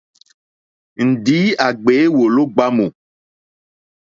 [1.09, 2.85] Ndǐ à ɡbě wòló ɡbámù.